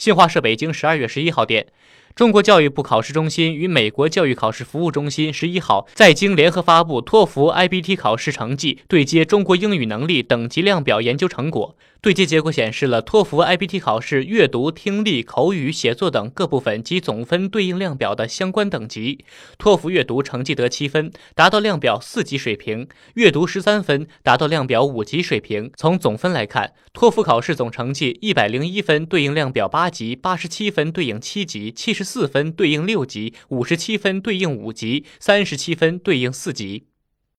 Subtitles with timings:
[0.00, 1.66] 新华社北京十二月十一号电。
[2.14, 11.76] 中国教育部考试中心与美国教育考试服务中心十一号在京联合发布托福 IBT 考试成绩对接中国英语能力等级量表研究成果。
[12.02, 19.22] 对接结果显示了托福 IBT 考试阅读、听力、口语、写作等各部分及总分对应量表的相关等级。
[19.58, 22.86] 托福阅读成绩得七分，达到量表四级水平；
[23.16, 25.70] 阅读十三分，达到量表五级水平。
[25.76, 36.86] 从总分来看，托福考试总成绩一百零一分对应量表八级，八十七分对应七级，七十四分对应六级，五十七分对应五级，三十七分对应四级。